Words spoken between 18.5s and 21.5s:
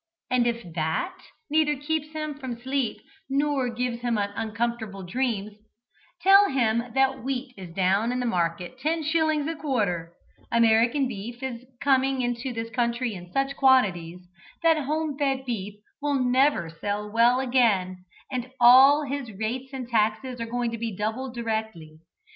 all his rates and taxes are going to be doubled